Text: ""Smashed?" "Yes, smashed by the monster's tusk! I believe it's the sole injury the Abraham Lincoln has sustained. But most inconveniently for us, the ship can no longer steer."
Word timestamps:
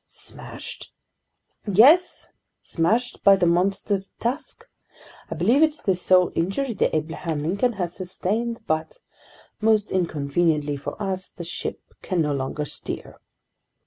""Smashed?" 0.07 0.91
"Yes, 1.71 2.27
smashed 2.63 3.23
by 3.23 3.35
the 3.35 3.45
monster's 3.45 4.09
tusk! 4.19 4.67
I 5.29 5.35
believe 5.35 5.61
it's 5.61 5.79
the 5.79 5.93
sole 5.93 6.31
injury 6.33 6.73
the 6.73 6.95
Abraham 6.95 7.43
Lincoln 7.43 7.73
has 7.73 7.93
sustained. 7.97 8.61
But 8.65 8.97
most 9.59 9.91
inconveniently 9.91 10.75
for 10.77 10.99
us, 10.99 11.29
the 11.29 11.43
ship 11.43 11.81
can 12.01 12.19
no 12.23 12.33
longer 12.33 12.65
steer." 12.65 13.19